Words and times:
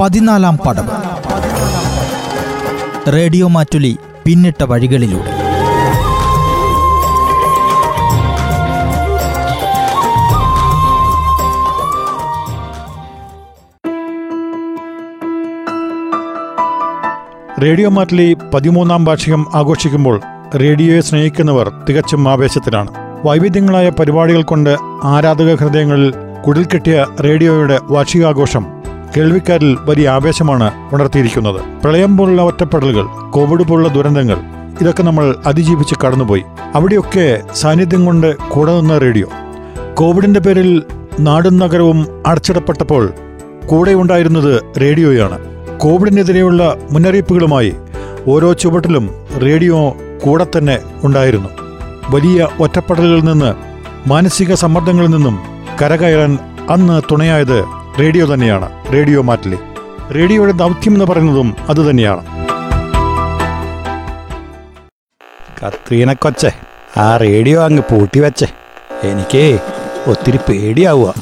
പതിനാലാം 0.00 0.56
പടവ് 0.56 0.88
റേഡിയോ 3.12 3.48
മാറ്റുലി 3.48 3.98
പിന്നിട്ട 4.26 4.62
വഴികളിലൂടെ. 4.62 5.30
റേഡിയോ 17.62 17.88
മാറ്റിലി 17.88 18.36
പതിമൂന്നാം 18.54 19.04
വാർഷികം 19.04 19.46
ആഘോഷിക്കുമ്പോൾ 19.54 20.20
റേഡിയോയെ 20.54 21.00
സ്നേഹിക്കുന്നവർ 21.00 21.72
തികച്ചും 21.88 22.28
ആവേശത്തിലാണ്. 22.28 22.88
വൈവിധ്യങ്ങളായ 23.24 23.90
പരിപാടികൾ 23.90 24.42
കൊണ്ട് 24.42 24.76
ആരാധക 25.04 25.54
ഹൃദയങ്ങളിൽ 25.54 26.14
കുടിൽ 26.46 26.64
കെട്ടിയ 26.64 27.06
റേഡിയോയുടെ 27.24 27.80
വാർഷികാഘോഷം 27.82 28.79
കേൾവിക്കാരിൽ 29.16 29.78
വലിയ 29.80 30.08
ആവേശമാണ് 30.08 30.70
ഉണർത്തിയിരിക്കുന്നത്. 30.92 31.60
പ്രളയം 31.82 32.16
പോലുള്ള 32.16 32.42
ഒറ്റപ്പെടലുകൾ 32.42 33.06
കോവിഡ് 33.30 33.62
പോലുള്ള 33.62 33.88
ദുരന്തങ്ങൾ 33.88 34.36
ഇതൊക്കെ 34.80 35.02
നമ്മൾ 35.02 35.36
അതിജീവിച്ച് 35.46 35.94
കടന്നുപോയി. 36.06 36.42
അവിടെയൊക്കെ 36.74 37.40
സാന്നിധ്യം 37.54 38.04
കൊണ്ട് 38.04 38.36
കൂടെ 38.36 38.80
നിന്ന 38.80 38.98
റേഡിയോ. 38.98 39.26
കോവിഡിന്റെ 39.94 40.40
പേരിൽ 40.40 40.82
നാടും 41.20 41.58
നഗരവും 41.58 42.22
അടച്ചിടപ്പെട്ടപ്പോൾ 42.26 43.12
കൂടെ 43.66 43.94
ഉണ്ടായിരുന്നത് 43.94 44.62
റേഡിയോയാണ്. 44.80 45.38
കോവിഡിനെതിരെയുള്ള 45.78 46.76
മുന്നറിയിപ്പുകളുമായി 46.90 47.74
ഓരോ 48.28 48.52
ചുവട്ടിലും 48.52 49.10
റേഡിയോ 49.42 49.96
കൂടെ 50.24 50.46
തന്നെ 50.58 50.78
ഉണ്ടായിരുന്നു. 51.04 51.48
വലിയ 52.08 52.48
ഒറ്റപ്പെടലുകളിൽ 52.60 53.24
നിന്ന് 53.24 53.54
മാനസിക 54.08 54.54
സമ്മർദ്ദങ്ങളിൽ 54.54 55.08
നിന്നും 55.08 55.38
കരകയറാൻ 55.82 56.38
അന്ന് 56.70 57.02
തുണയായത് 57.12 57.79
റേഡിയോ 57.98 58.34
തന്നെയാണ്. 58.34 58.92
റേഡിയോ 58.92 59.22
മാറ്റിലെ. 59.22 59.58
റേഡിയോയുടെ 60.14 60.52
ദൗത്യം 60.52 60.92
എന്ന് 60.92 61.04
പറയുന്നതും 61.04 61.56
അതുതന്നെയാണ് 61.68 62.22
കത്രീന 65.58 66.12
കൊച്ചെ 66.12 66.52
ആ 66.96 67.16
റേഡിയോ 67.16 67.64
അങ്ങ് 67.64 67.82
പൂട്ടി 67.82 68.20
വെച്ചേ. 68.20 68.46
എനിക്ക് 69.02 69.60
ഒത്തിരി 70.06 70.36
പേടിയാവുക. 70.36 71.14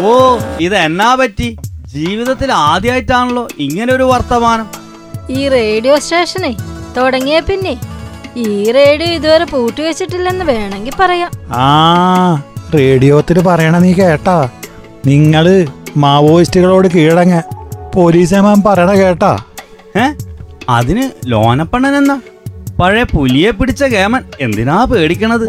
ഓ 0.00 0.38
ഇത് 0.60 0.76
എന്നാ 0.76 1.14
പറ്റി? 1.14 1.56
ജീവിതത്തിൽ 1.94 2.52
ആദ്യമായിട്ടാണല്ലോ 2.52 3.48
ഇങ്ങനെ 3.58 3.92
ഒരു 3.94 4.02
വർത്തമാനം. 4.02 4.66
ഈ 5.30 5.48
റേഡിയോ 5.48 5.98
സ്റ്റേഷനെ 5.98 6.56
തുടങ്ങിയ 6.96 7.40
പിന്നെ 7.40 7.80
ഈ 8.36 8.72
റേഡിയോ 8.72 9.08
ഇതുവരെ 9.08 9.44
പൂട്ടി 9.44 9.82
വെച്ചിട്ടില്ലെന്ന് 9.82 10.44
വേണമെങ്കിൽ 10.44 10.92
പറയാം. 11.00 11.30
ആ 11.50 12.42
റേഡിയോത്തിൽ 12.74 13.40
പറയണ 13.40 13.78
നീ 13.78 13.92
കേട്ടാ. 13.92 14.48
നിങ്ങൾ 15.06 15.66
മാവോയിസ്റ്റുകളോട് 15.96 16.88
കീഴടങ്ങ. 16.88 17.42
പോലീസേമാൻ 17.94 18.62
പറയണ 18.66 18.90
കേട്ടാ. 18.90 19.44
ഏ? 19.96 20.12
അതിന് 20.68 21.10
ലോനപ്പണ്ണൻ 21.26 21.96
എന്നാ? 21.96 22.20
പഴയ 22.80 23.02
പുലിയെ 23.02 23.50
പിടിച്ച 23.50 23.84
കേമൻ 23.84 24.22
എന്തിനാ 24.40 24.84
പേടിക്കണത്? 24.84 25.48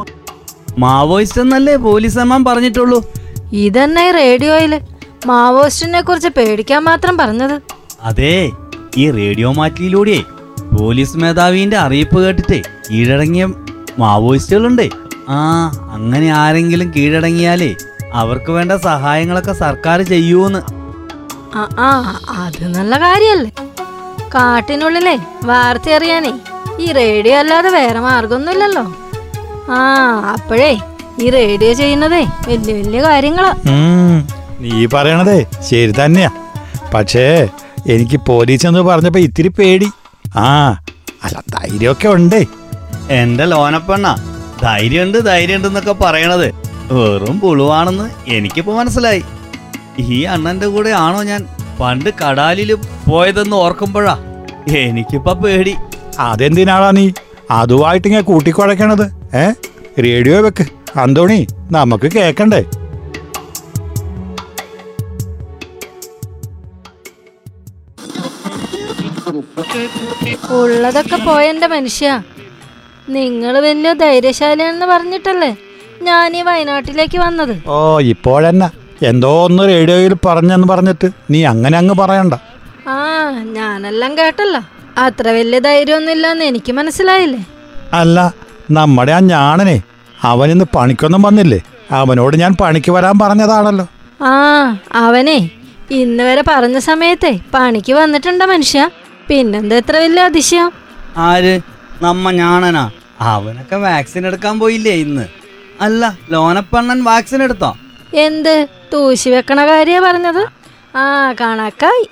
മാവോയിസ്റ്റ് 0.78 1.42
എന്നല്ലേ 1.42 1.76
പോലീസേമാൻ 1.76 2.46
പറഞ്ഞിട്ടുള്ളൂ? 2.46 3.12
ഇതന്നെ 3.54 4.12
റേഡിയോയിൽ? 4.12 4.82
മാവോയിസ്റ്റിനെ 5.26 6.02
കുറിച്ച് 6.02 6.28
പേടിക്കാൻ 6.28 6.84
മാത്രം 6.84 7.18
പറഞ്ഞത്. 7.18 7.62
അതെ 8.02 8.52
ഈ 8.98 9.12
റേഡിയോ 9.12 9.52
മാറ്റിയിലൂടെ 9.52 10.24
പോലീസ് 10.80 11.18
മേധാവിന്റെ 11.18 11.78
അറിയിപ്പ് 11.78 12.20
കേട്ടിട്ടേ 12.20 12.62
കീഴടങ്ങിയ 12.92 13.48
മാവോയിസ്റ്റുകളുണ്ട്. 14.00 14.90
ആ 15.30 15.72
അങ്ങനെ 15.92 16.34
ആരെങ്കിലും 16.34 16.94
കീഴടങ്ങിയാലേ 16.98 17.76
അവർക്ക് 18.20 18.52
വേണ്ട 18.52 18.72
സഹായങ്ങളൊക്കെ 18.72 19.54
സർക്കാർ 19.64 20.02
ചെയ്യൂന്ന്. 20.02 20.60
ആ 21.58 21.62
ആ 21.86 21.90
അത് 22.44 22.64
നല്ല 22.76 22.94
കാര്യല്ലേ. 23.04 23.52
കാട്ടിനുള്ളിലെ 24.36 25.16
വാർത്തയറിയാനേ 25.50 26.32
ഈ 26.84 26.88
റേഡിയോ 27.00 27.36
അല്ലാതെ 27.40 27.70
വേറെ 27.70 28.00
മാർഗമൊന്നുമില്ലല്ലോ. 28.00 28.84
ആ 29.76 29.80
അപ്പോഴേ 30.36 30.72
ഈ 31.24 31.30
റേഡിയോ 31.30 31.72
ചെയ്യുന്നതേ 31.74 32.22
വലിയ 32.48 32.74
വലിയ 32.82 33.02
കാര്യങ്ങളാ. 33.02 33.52
നീ 34.64 34.86
പറയണതേ 34.94 35.40
ശരി 35.70 35.94
തന്നെയാ. 36.00 36.32
പക്ഷേ 36.94 37.26
എനിക്ക് 37.94 38.18
പോലീസ് 38.30 38.68
എന്ന് 38.68 38.82
പറഞ്ഞപ്പോ 38.90 39.20
ഇത്തിരി 39.28 39.52
പേടി. 39.60 39.90
ആ 40.36 40.48
അല്ല 41.24 41.38
ധൈര്യമൊക്കെ 41.56 42.08
ഉണ്ടേ. 42.08 42.42
എന്റെ 43.20 43.46
ലോനപ്പെണ്ണ 43.46 44.08
ധൈര്യമുണ്ട് 44.64 45.18
ധൈര്യമുണ്ട് 45.30 45.68
എന്നൊക്കെ 45.68 45.96
പറയണത്. 46.04 46.48
വെറും 46.90 47.40
പുളുവാണെന്ന് 47.40 48.32
എനിക്കിപ്പോ 48.32 48.74
മനസ്സിലായി. 48.78 49.24
ഈ 50.00 50.22
അണ്ണന്റെ 50.24 50.68
കൂടെ 50.68 50.90
ആണോ 50.90 51.24
ഞാൻ 51.24 51.48
പണ്ട് 51.80 52.10
കടാലിൽ 52.10 52.74
പോയതെന്ന് 53.10 53.56
ഓർക്കുമ്പോഴാ 53.56 54.18
എനിക്കിപ്പോ 54.78 55.34
പേടി. 55.34 55.76
അതെന്തിനാളാ 56.20 56.92
നീ? 56.92 57.12
അതുമായിട്ട് 57.52 58.08
ഇങ്ങനെ 58.08 58.24
കൂട്ടിക്കുഴക്കണത് 58.24 59.36
ഏ? 59.36 59.52
റേഡിയോ 60.04 60.42
വെക്ക്. 60.42 60.66
അന്തോണി 61.00 61.48
നമുക്ക് 61.72 62.12
കേക്കണ്ടേ? 62.12 62.66
ഉള്ളതൊക്കെ 70.52 71.16
പോയെന്റെ 71.16 71.68
മനുഷ്യ. 71.68 72.22
നിങ്ങൾ 73.10 73.60
വലിയ 73.60 73.94
ധൈര്യശാലിയാണെന്ന് 73.94 74.86
പറഞ്ഞിട്ടല്ലേ? 74.86 75.56
ഞാൻ 76.02 76.38
ഈ 76.38 76.42
വയനാട്ടിലേക്ക് 76.42 77.18
വന്നത്. 77.18 77.56
ഓ 77.68 78.00
ഇപ്പോഴെന്നാ. 78.00 78.70
എന്തോ 79.04 79.46
ഒന്ന് 79.46 79.64
റേഡിയോയിൽ 79.68 80.14
പറഞ്ഞെന്ന് 80.26 80.68
പറഞ്ഞിട്ട് 80.68 81.08
നീ 81.32 81.44
അങ്ങനെ 81.44 81.78
അങ്ങ് 81.78 81.94
പറയണ്ട. 81.94 82.34
ആ 82.88 82.98
ഞാനെല്ലാം 83.58 84.18
കേട്ടല്ലോ. 84.18 84.62
അത്ര 84.98 85.28
വലിയ 85.28 85.60
ധൈര്യമൊന്നുമില്ലെന്ന് 85.60 86.46
എനിക്ക് 86.46 86.72
മനസ്സിലായില്ലേ? 86.74 87.42
അല്ല 87.94 88.34
നമ്മുടെ 88.72 89.12
ആ 89.12 89.20
ഞാണനെ 89.20 89.78
അവനിന്ന് 90.24 90.66
പണിക്കൊന്നും 90.76 91.22
വന്നില്ലേ? 91.22 91.60
അവനോട് 91.92 92.36
ഞാൻ 92.36 92.56
പണിക്ക് 92.62 92.92
വരാൻ 92.92 93.20
പറഞ്ഞതാണല്ലോ. 93.20 93.86
ആ 94.22 94.34
അവനെ 94.96 95.50
ഇന്ന് 95.92 96.24
വരെ 96.24 96.44
പറഞ്ഞ 96.48 96.78
സമയത്തെ 96.80 97.40
പണിക്ക് 97.54 97.94
വന്നിട്ടുണ്ടോ 97.94 98.46
മനുഷ്യ? 98.46 98.90
പിന്നെന്താ 99.30 99.76
എത്ര 99.76 99.96
വലിയ 99.98 100.24
അതിശയം? 100.24 100.72
ആര്? 101.18 101.60
നമ്മ 102.02 102.32
ഞാണനാ 102.32 102.84
അവനൊക്കെ 103.22 103.76
വാക്സിൻ 103.76 104.28
എടുക്കാൻ 104.28 104.60
പോയില്ലേ 104.60 104.92
ഇന്ന്. 104.92 105.26
അല്ല 105.86 106.18
ലോനപ്പണ്ണൻ 106.32 107.04
വാക്സിൻ 107.04 107.44
എടുത്തോ? 107.44 107.70
എന്ത്? 108.26 108.68
തൂശി 108.94 109.30
വെക്കണ 109.30 109.60
കാര്യ 109.68 110.00
പറഞ്ഞത്. 110.00 110.44
ആ 110.96 111.06
കണക്കായി. 111.42 112.06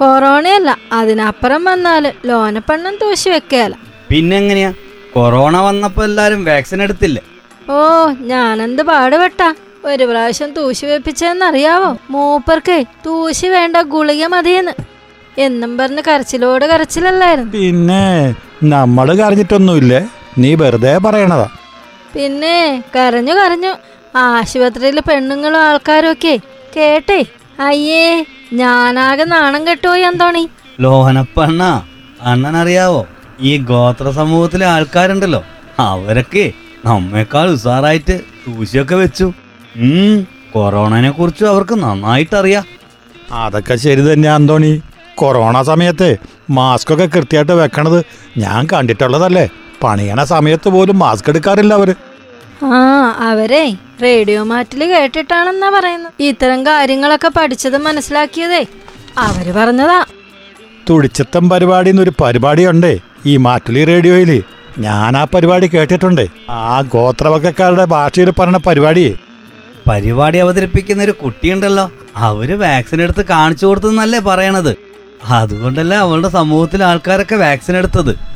കൊറോണയല്ല 0.00 0.70
അതിനപ്പുറം 0.92 1.64
വന്നാൽ 1.64 2.12
ലോനപ്പണ്ണൻ 2.26 2.94
തൂശി 3.02 3.28
വെക്കല. 3.30 3.74
പിന്നെങ്ങനെയാ? 4.10 4.72
കൊറോണ 5.14 5.56
വന്നപ്പോ 5.60 6.04
എല്ലാരും 6.04 6.44
വാക്സിൻ 6.44 6.82
എടുത്തില്ലേ? 6.82 7.22
ഓ 7.70 7.78
ഞാനെന്ത് 8.30 8.82
പാടുപെട്ടാ? 8.82 9.54
ഒരു 9.84 10.04
പ്രാവശ്യം 10.04 10.50
തൂശി 10.56 10.86
വെപ്പിച്ചെന്നറിയാവോ? 10.86 11.96
മൂപ്പർക്കേ 12.10 12.84
തൂശി 13.06 13.46
വേണ്ട 13.46 13.76
ഗുളിക 13.94 14.26
മതിയെന്ന്. 14.26 14.74
എന്നും 15.38 15.78
പറഞ്ഞ് 15.78 16.02
കരച്ചിലോട് 16.08 16.64
കരച്ചിലല്ലായിരുന്നു. 16.64 17.52
പിന്നെ 17.52 18.04
നമ്മൾ 18.74 19.08
കരഞ്ഞിട്ടൊന്നുമില്ലേ? 19.20 20.00
നീ 20.38 20.54
വെറുതെ 20.54 20.98
പറയണതാ. 20.98 21.48
പിന്നെ 22.14 22.56
കരഞ്ഞു 22.96 23.34
കരഞ്ഞു. 23.34 23.72
ആശുപത്രിയിലെ 24.16 25.02
പെണ്ണുങ്ങളും 25.08 25.60
ആൾക്കാരും 25.66 26.12
ഒക്കെ 26.12 26.34
കേട്ടേ. 26.76 27.20
അയ്യേ 27.60 28.24
ഞാനാകെ 28.60 29.24
നാണം 29.24 29.66
കെട്ടുപോയി 29.66 30.02
എന്തോണി 30.02 30.44
ലോഹനപ്പണ്ണ 30.80 31.62
അണ്ണൻ 32.22 32.56
അറിയാവോ 32.56 33.06
ഈ 33.40 33.52
ഗോത്ര 33.70 34.10
സമൂഹത്തിലെ 34.10 34.66
ആൾക്കാരുണ്ടല്ലോ. 34.66 35.42
അവരൊക്കെ 35.78 36.44
നമ്മേക്കാൾ 36.84 37.46
ഉഷാറായിട്ട് 37.50 38.20
തൂശിയൊക്കെ 38.44 38.94
വെച്ചു. 38.94 39.26
ഉം 39.76 40.26
കൊറോണനെ 40.54 41.10
കുറിച്ച് 41.10 41.44
അവർക്ക് 41.44 41.74
നന്നായിട്ട് 41.82 42.34
അറിയാം 42.36 42.64
അതൊക്കെ 43.32 43.74
ശരി 43.76 44.12
തന്നെ 44.12 44.30
അന്തോണി. 44.30 44.72
കൊറോണ 45.14 45.62
സമയത്തെ 45.62 46.10
മാസ്ക് 46.50 46.92
ഒക്കെ 46.94 47.06
കൃത്യമായിട്ട് 47.06 47.52
വെക്കണത് 47.52 47.98
ഞാൻ 48.38 48.66
കണ്ടിട്ടുള്ളതല്ലേ? 48.72 49.48
പണിയണ 49.82 50.24
സമയത്ത് 50.24 50.68
പോലും 50.68 50.98
മാസ്ക് 50.98 51.30
എടുക്കാറില്ല 51.30 51.74
അവർ. 51.74 51.94
ആ 52.64 52.78
അവരെ 53.28 53.74
റേഡിയോ 54.02 54.42
മാറ്റിൽ 54.42 54.84
കേട്ടിട്ടാണെന്നാ 54.84 55.70
പറയുന്നത് 55.70 56.22
ഇത്തരം 56.22 56.66
കാര്യങ്ങളൊക്കെ 56.66 57.30
പഠിച്ചത് 57.36 57.78
മനസ്സിലാക്കിയതേ 57.78 58.66
അവർ 59.18 59.52
പറഞ്ഞതാ. 59.52 60.04
തുടിച്ചത്തം 60.90 61.50
പരിപാടി 61.50 61.90
എന്നൊരു 61.90 62.12
പരിപാടിയുണ്ടേ 62.22 62.98
ഈ 63.26 63.36
മാറ്റുലി 63.36 63.84
റേഡിയോയിൽ 63.84 64.42
ഞാൻ 64.78 65.16
ആ 65.16 65.24
പരിപാടി 65.24 65.66
കേട്ടിട്ടുണ്ട്. 65.66 66.26
ആ 66.50 66.80
ഗോത്രവകക്കാരുടെ 66.80 67.84
ഭാഷയിൽ 67.84 68.30
പറഞ്ഞ 68.30 68.56
പരിപാടിയെ. 68.56 69.12
പരിപാടി 69.90 70.38
അവതരിപ്പിക്കുന്ന 70.38 71.02
ഒരു 71.02 71.10
കുട്ടിയുണ്ടല്ലോ. 71.10 71.92
അവർ 72.16 72.58
വാക്സിൻ 72.58 73.02
എടുത്ത് 73.02 73.24
കാണിച്ചു 73.26 73.66
കൊടുത്തെന്നല്ലേ 73.66 74.18
പറയണത്. 74.18 74.76
അതുകൊണ്ടല്ലേ 75.24 75.96
അവളുടെ 75.96 76.28
സമൂഹത്തിലെ 76.28 76.84
ആൾക്കാരൊക്കെ 76.84 77.34
വാക്സിൻ 77.34 77.76
എടുത്തത്. 77.76 78.31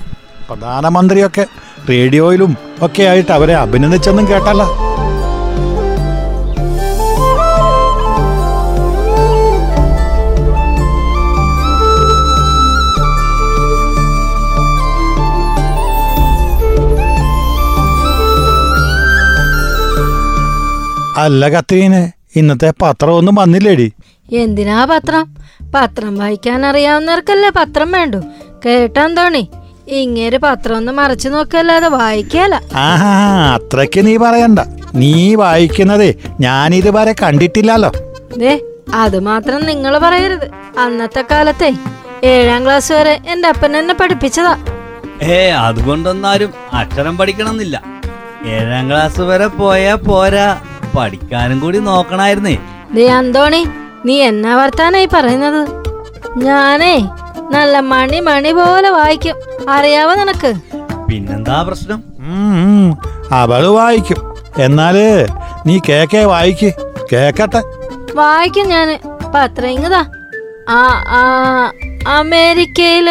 പ്രധാനമന്ത്രിയൊക്കെ 0.49 1.47
റേഡിയോയിലും 1.89 2.57
ഒക്കെ 2.83 3.03
ആയിട്ട് 3.03 3.33
അവരെ 3.33 3.57
അഭിനന്ദിച്ചെന്നും 3.57 4.29
കേട്ടല്ല. 4.29 4.63
അല്ല 21.19 21.49
കത്രീനെ 21.49 22.13
ഇന്നത്തെ 22.37 22.73
പത്രം 22.83 23.13
ഒന്നും 23.17 23.35
വന്നില്ലേടി? 23.35 23.93
എന്തിനാ 24.33 24.85
പത്രം? 24.85 25.37
പത്രം 25.75 26.17
വായിക്കാൻ 26.17 26.67
അറിയാവുന്നവർക്കല്ലേ 26.67 27.51
പത്രം 27.51 27.93
വേണ്ടു. 27.93 28.17
കേട്ടാന്തോണി 28.67 29.49
ഇങ്ങേര് 29.89 30.39
പത്രം 30.39 30.77
ഒന്ന് 30.77 30.93
മറച്ചു 30.93 31.29
നോക്കല്ലാതെ 31.29 31.89
വായിക്കല. 31.89 32.61
ആഹാ 32.77 33.11
അത്രയ്ക്ക് 33.55 34.07
നീ 34.07 34.17
പറയണ്ട. 34.17 34.61
നീ 34.95 35.35
വായിക്കുന്നതേ 35.35 36.15
ഇതുവരെ 36.75 37.15
കണ്ടിട്ടില്ലല്ലോ. 37.23 37.93
ദേ 38.37 38.61
അത് 38.95 39.21
മാത്രം 39.21 39.67
നിങ്ങൾ 39.67 39.99
പറയരുത്. 39.99 40.47
അന്നത്തെ 40.79 41.25
കാലത്തെ 41.31 41.73
ഏഴാം 42.25 42.65
ക്ലാസ് 42.65 42.93
വരെ 42.93 43.21
എന്റെ 43.29 43.49
അപ്പൻ 43.49 43.77
എന്നെ 43.77 43.95
പഠിപ്പിച്ചതാ. 43.95 44.57
ഏ 45.23 45.51
അതുകൊണ്ടൊന്നാരും 45.51 46.51
അക്ഷരം 46.73 47.19
പഠിക്കണമെന്നില്ല. 47.19 47.83
ഏഴാം 48.47 48.91
ക്ലാസ് 48.91 49.21
വരെ 49.21 49.47
പോയാ 49.47 49.95
പോരാ. 49.95 50.61
പഠിക്കാനും 50.99 51.61
കൂടി 51.61 51.79
നോക്കണായിരുന്നേ. 51.79 52.57
ദേ 52.95 53.07
അന്തോണി 53.07 53.67
നീ 54.07 54.23
എന്നാ 54.23 54.57
വർത്താനായി 54.57 55.09
പറയുന്നത്? 55.15 55.69
ഞാനേ 56.37 57.09
നല്ല 57.51 57.81
മണി 57.81 58.21
മണി 58.21 58.53
പോലെ 58.53 58.91
വായിക്കും. 58.91 59.37
അറിയാവോ 59.69 60.15
നിനക്ക്? 60.15 60.51
പിന്നെന്താ 61.09 61.63
പ്രശ്നം? 61.63 62.01
അവൾ 63.33 63.67
വായിക്കും. 63.67 64.21
എന്നാൽ 64.59 64.97
നീ 65.67 65.81
കേക്കേ 65.89 66.25
വായിക്ക്. 66.25 66.71
കേക്കട്ടെ. 67.13 67.63
വായിക്കും 68.15 68.69
ഞാൻ. 68.69 68.89
പത്രം 69.35 69.69
ഇങ്ങതാ 69.69 70.03
അമേരിക്കയിൽ 72.09 73.09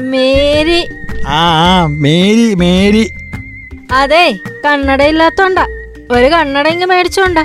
മേരി. 0.00 0.80
ആ 1.28 1.86
മേരി 1.86 2.54
മേരി. 2.54 3.04
അതെ 3.92 4.38
കണ്ണട 4.64 5.02
ഇല്ലാത്തോണ്ടാ. 5.02 5.64
ഒരു 6.10 6.26
കണ്ണട 6.26 6.68
ഇങ്ങ് 6.68 6.86
മേടിച്ചോണ്ട. 6.86 7.38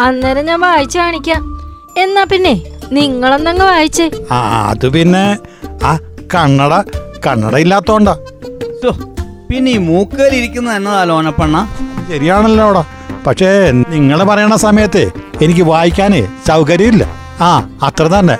അന്നേരം 0.00 0.44
ഞാൻ 0.44 0.60
വായിച്ചു 0.60 0.98
കാണിക്കാം. 0.98 1.42
എന്നാ 1.98 2.24
പിന്നെ 2.24 2.54
നിങ്ങളൊന്നങ്ങ് 2.92 3.64
വായിച്ചേ. 3.64 4.10
അത് 4.32 4.88
പിന്നെ 4.88 5.24
ആ 5.84 5.98
കണ്ണട 6.34 6.74
കണ്ണട 7.26 7.54
ഇല്ലാത്തോണ്ടാ 7.64 8.14
പിന്നെ 9.50 9.70
ഈ 9.76 9.78
മൂക്കലിരിക്കുന്ന 9.88 10.70
എന്നതാ 10.78 11.02
ലോനപ്പണ്ണ 11.10 11.56
ശരിയാണല്ലോടാ 12.10 12.82
പക്ഷേ 13.26 13.50
നിങ്ങൾ 13.92 14.18
പറയണ 14.30 14.54
സമയത്തെ 14.66 15.04
എനിക്ക് 15.44 15.64
വായിക്കാനേ 15.70 16.20
സൗകര്യമില്ല. 16.48 17.04
ആ 17.48 17.50
അത്ര 17.86 18.04
തന്നെ. 18.14 18.36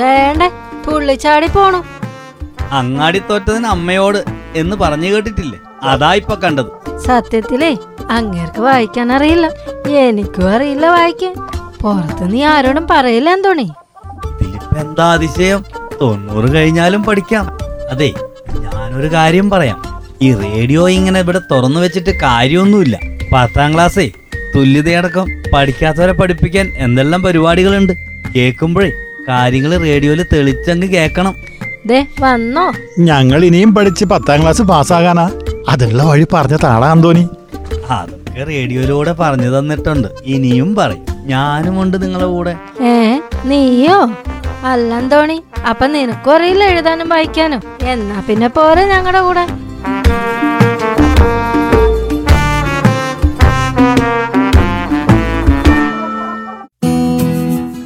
ദേണ്ടേ 0.00 0.48
തുള്ളിച്ചാടി 0.86 1.48
പോണു. 1.56 1.80
അങ്ങാടി 2.78 3.20
തോറ്റതിന് 3.28 3.68
അമ്മയോട് 3.74 4.18
എന്ന് 4.60 4.76
പറഞ്ഞു 4.82 5.08
കേട്ടിട്ടില്ലേ? 5.14 5.58
അതാ 5.92 6.10
ഇപ്പൊ 6.20 6.34
കണ്ടത്. 6.44 6.70
സത്യത്തിലേ 7.06 7.72
അങ്ങേർക്ക് 8.16 8.60
വായിക്കാൻ 8.68 9.08
അറിയില്ല. 9.16 9.46
എനിക്കും 10.04 10.46
അറിയില്ല 10.54 10.86
വായിക്കാൻ. 10.96 11.34
പുറത്ത് 11.82 12.24
നീ 12.32 12.40
ആരോടും 12.54 12.86
പറയില്ല 12.92 13.30
എന്തോണി? 13.36 13.66
എന്താ 14.82 15.06
അതിശയം? 15.16 15.60
തൊണ്ണൂറ് 16.00 16.48
കഴിഞ്ഞാലും 16.54 17.02
പഠിക്കാം. 17.08 17.46
അതെ 17.90 18.12
ഞാനൊരു 18.58 19.12
കാര്യം 19.12 19.50
പറയാം. 19.50 19.78
ഈ 20.22 20.34
റേഡിയോ 20.34 20.88
ഇങ്ങനെ 20.88 21.20
ഇവിടെ 21.20 21.40
തുറന്നു 21.50 21.80
വെച്ചിട്ട് 21.80 22.10
കാര്യമൊന്നുമില്ല. 22.10 22.98
പത്താം 23.32 23.74
ക്ലാസ്സേ 23.74 24.10
തുല്യതയടക്കം 24.54 25.26
പഠിക്കാത്തവരെ 25.54 26.12
പഠിപ്പിക്കാൻ 26.12 26.72
എന്തെല്ലാം 26.76 27.22
പരിപാടികളുണ്ട്? 27.22 27.92
കേൾക്കുമ്പോഴേ 28.36 28.90
കാര്യങ്ങൾ 29.28 29.80
റേഡിയോയിൽ 29.80 30.26
തെളിച്ചങ്ങ് 30.32 30.86
കേൾക്കണം. 30.86 31.34
ദേ 31.86 32.06
വന്നോ. 32.20 32.72
ഞങ്ങൾ 32.98 33.44
ഇനിയും 33.44 33.74
പഠിച്ച് 33.74 34.04
പത്താം 34.04 34.42
ക്ലാസ് 34.42 34.62
പാസ്സാകാനാ. 34.62 35.30
അതിനുള്ള 35.68 36.02
വഴി 36.02 36.26
പറഞ്ഞ 36.32 36.56
താളാ 36.64 36.90
അന്തോനി 36.90 37.28
അതൊക്കെ 37.90 38.44
റേഡിയോയിലൂടെ 38.44 39.12
പറഞ്ഞു 39.12 39.58
തന്നിട്ടുണ്ട്. 39.58 40.08
ഇനിയും 40.24 40.74
പറയും. 40.74 41.04
ഞാനും 41.26 41.82
ഉണ്ട് 41.82 42.02
നിങ്ങളുടെ 42.02 42.28
കൂടെ. 42.28 42.56
ഏ 42.82 43.20
നീയോ? 43.44 43.98
അല്ലെന്തോണി 44.72 45.38
അപ്പൊ 45.70 45.86
നിനക്കും 45.86 46.34
അറിയില്ല 46.34 46.64
എഴുതാനും 46.64 47.08
വായിക്കാനും. 47.08 47.62
എന്നാ 47.82 48.22
പിന്നെ 48.28 48.48
പോരെ 48.48 48.84
ഞങ്ങളുടെ 48.84 49.20
കൂടെ. 49.20 49.46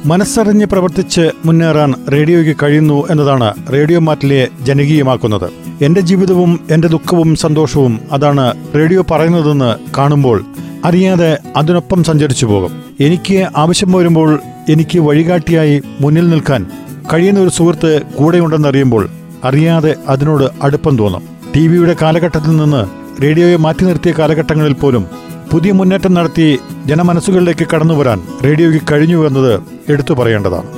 മനസ്സറിഞ്ഞ് 0.05 0.65
പ്രവർത്തിച്ച് 0.65 1.31
മുന്നേറാൻ 1.45 1.91
റേഡിയോയ്ക്ക് 2.13 2.55
കഴിയുന്നു 2.63 2.97
എന്നതാണ് 3.09 3.49
റേഡിയോ 3.73 3.99
മാറ്റിലെ 3.99 4.47
ജനകീയമാക്കുന്നത്. 4.61 5.47
എന്റെ 5.81 6.01
ജീവിതവും 6.01 6.51
എന്റെ 6.71 6.87
ദുഃഖവും 6.87 7.35
സന്തോഷവും 7.35 7.93
അതാണ് 8.11 8.45
റേഡിയോ 8.75 9.05
പറയുന്നതെന്ന് 9.11 9.69
കാണുമ്പോൾ 9.97 10.37
അറിയാതെ 10.85 11.37
അതിനൊപ്പം 11.57 12.03
സഞ്ചരിച്ചു 12.03 12.45
പോകും. 12.45 12.83
എനിക്ക് 12.99 13.47
ആവശ്യം 13.57 13.91
വരുമ്പോൾ 13.91 14.39
എനിക്ക് 14.69 14.99
വഴികാട്ടിയായി 14.99 15.81
മുന്നിൽ 16.01 16.29
നിൽക്കാൻ 16.29 16.65
കഴിയുന്ന 17.13 17.39
ഒരു 17.39 17.49
സുഹൃത്ത് 17.49 18.01
കൂടെയുണ്ടെന്നറിയുമ്പോൾ 18.19 19.09
അറിയാതെ 19.43 19.95
അതിനോട് 20.09 20.45
അടുപ്പം 20.63 20.97
തോന്നും. 20.97 21.23
ടി 21.55 21.67
വിയുടെ 21.67 21.95
കാലഘട്ടത്തിൽ 22.01 22.57
നിന്ന് 22.57 22.81
റേഡിയോയെ 23.23 23.55
മാറ്റി 23.55 23.83
നിർത്തിയ 23.85 24.11
കാലഘട്ടങ്ങളിൽ 24.19 24.73
പോലും 24.73 25.05
പുതിയ 25.51 25.71
മുന്നേറ്റം 25.71 26.13
നടത്തി 26.13 26.59
ജനമനസ്സുകളിലേക്ക് 26.85 27.67
കടന്നു 27.73 27.93
വരാൻ 27.93 28.21
റേഡിയോയ്ക്ക് 28.43 28.81
കഴിഞ്ഞു 28.91 29.27
എന്നത് 29.27 29.53
എടുത്തു 29.89 30.13
പറയേണ്ടതാണ്. 30.13 30.69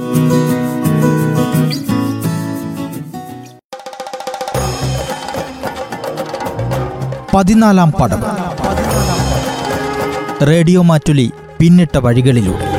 പതിനാലാം 7.36 7.92
പടവ് 7.92 8.26
റേഡിയോ 10.46 10.82
മാറ്റുലി 10.82 11.32
പിന്നിട്ട 11.60 11.98
വഴികളിലൂടെ. 11.98 12.73